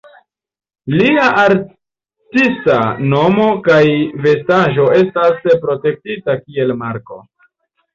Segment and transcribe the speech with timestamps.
[1.01, 2.79] Lia artista
[3.13, 3.79] nomo kaj
[4.27, 7.25] vestaĵo estas protektita kiel marko.